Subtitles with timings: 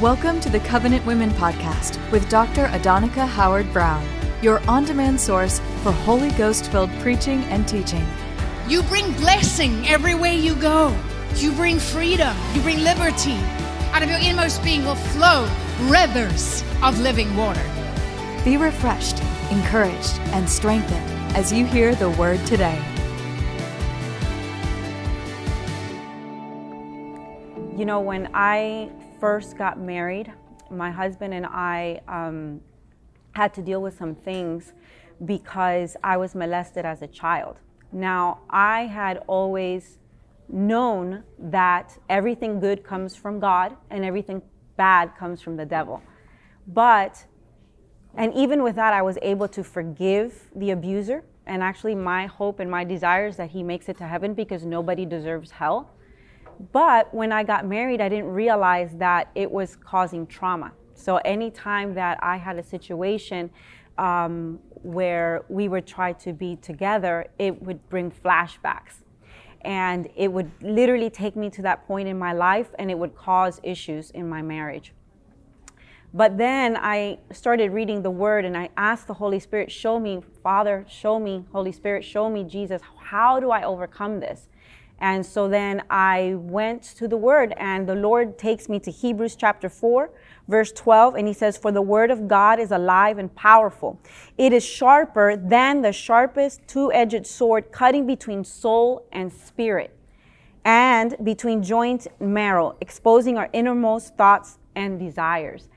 [0.00, 2.68] Welcome to the Covenant Women Podcast with Dr.
[2.68, 4.08] Adonica Howard-Browne,
[4.40, 8.06] your on demand source for Holy Ghost filled preaching and teaching.
[8.66, 10.98] You bring blessing everywhere you go.
[11.34, 12.34] You bring freedom.
[12.54, 13.36] You bring liberty.
[13.92, 15.46] Out of your inmost being will flow
[15.82, 17.70] rivers of living water.
[18.42, 22.82] Be refreshed, encouraged, and strengthened as you hear the word today.
[27.76, 28.88] You know, when I
[29.20, 30.32] first got married,
[30.70, 32.60] my husband and I um,
[33.32, 34.72] had to deal with some things
[35.26, 37.56] because I was molested as a child.
[37.92, 39.98] Now, I had always
[40.48, 44.42] known that everything good comes from God and everything
[44.76, 46.02] bad comes from the devil.
[46.66, 47.26] But,
[48.16, 51.24] and even with that, I was able to forgive the abuser.
[51.46, 54.64] And actually, my hope and my desire is that he makes it to heaven because
[54.64, 55.90] nobody deserves hell.
[56.72, 60.72] But when I got married, I didn't realize that it was causing trauma.
[60.94, 63.50] So anytime that I had a situation
[63.96, 69.02] um, where we would try to be together, it would bring flashbacks.
[69.62, 73.14] And it would literally take me to that point in my life and it would
[73.14, 74.92] cause issues in my marriage.
[76.12, 80.20] But then I started reading the word and I asked the Holy Spirit, show me,
[80.42, 84.48] Father, show me, Holy Spirit, show me, Jesus, how do I overcome this?
[85.00, 89.34] And so then I went to the word, and the Lord takes me to Hebrews
[89.34, 90.10] chapter 4,
[90.46, 93.98] verse 12, and he says, For the word of God is alive and powerful.
[94.36, 99.96] It is sharper than the sharpest two edged sword, cutting between soul and spirit,
[100.66, 105.70] and between joint and marrow, exposing our innermost thoughts and desires.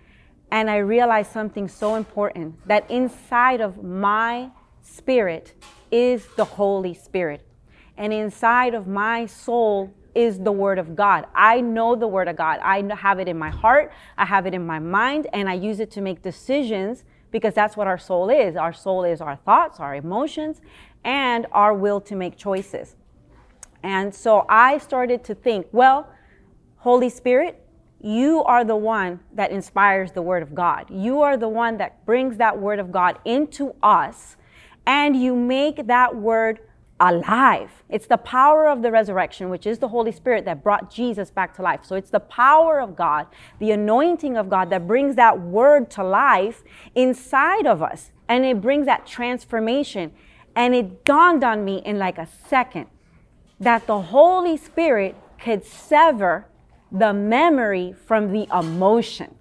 [0.51, 4.51] And I realized something so important that inside of my
[4.81, 5.53] spirit
[5.91, 7.47] is the Holy Spirit
[7.97, 11.25] and inside of my soul is the word of God.
[11.33, 12.59] I know the word of God.
[12.61, 15.79] I have it in my heart, I have it in my mind, and I use
[15.79, 18.55] it to make decisions because that's what our soul is.
[18.55, 20.61] Our soul is our thoughts, our emotions,
[21.03, 22.95] and our will to make choices.
[23.81, 26.09] And so I started to think, well,
[26.77, 27.59] Holy Spirit,
[27.99, 30.89] you are the one that inspires the word of God.
[30.89, 34.37] You are the one that brings that word of God into us,
[34.85, 36.59] and you make that word
[36.99, 37.83] alive.
[37.89, 41.55] It's the power of the resurrection, which is the Holy Spirit that brought Jesus back
[41.55, 41.81] to life.
[41.83, 43.27] So it's the power of God,
[43.59, 46.63] the anointing of God that brings that word to life
[46.95, 48.11] inside of us.
[48.27, 50.13] And it brings that transformation.
[50.55, 52.87] And it dawned on me in like a second
[53.59, 56.47] that the Holy Spirit could sever
[56.91, 59.35] the memory from the emotion.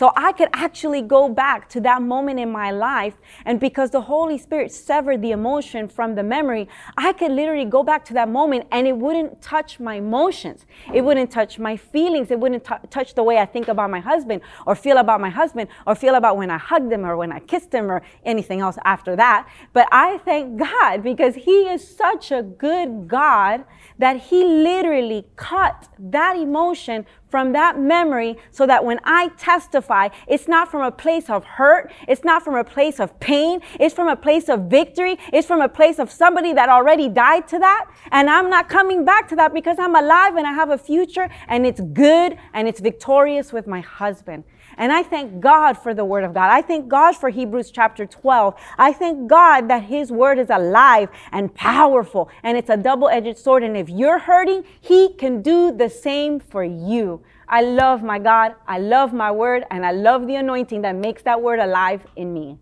[0.00, 3.16] So I could actually go back to that moment in my life.
[3.44, 7.82] And because the Holy Spirit severed the emotion from the memory, I could literally go
[7.82, 10.64] back to that moment and it wouldn't touch my emotions.
[10.94, 12.30] It wouldn't touch my feelings.
[12.30, 15.28] It wouldn't t- touch the way I think about my husband or feel about my
[15.28, 18.62] husband or feel about when I hugged him or when I kissed him or anything
[18.62, 19.50] else after that.
[19.74, 23.66] But I thank God because He is such a good God
[23.98, 30.48] that He literally cut that emotion from that memory so that when I testify, it's
[30.48, 31.92] not from a place of hurt.
[32.08, 33.60] It's not from a place of pain.
[33.78, 35.18] It's from a place of victory.
[35.32, 37.86] It's from a place of somebody that already died to that.
[38.10, 41.28] And I'm not coming back to that because I'm alive and I have a future
[41.48, 44.44] and it's good and it's victorious with my husband.
[44.76, 46.50] And I thank God for the word of God.
[46.50, 48.54] I thank God for Hebrews chapter 12.
[48.78, 53.36] I thank God that his word is alive and powerful and it's a double edged
[53.36, 53.62] sword.
[53.62, 57.19] And if you're hurting, he can do the same for you.
[57.52, 58.54] I love my God.
[58.68, 62.32] I love my word and I love the anointing that makes that word alive in
[62.32, 62.58] me.